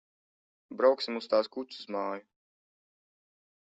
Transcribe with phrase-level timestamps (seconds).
[0.79, 2.29] Brauksim uz tās kuces māju.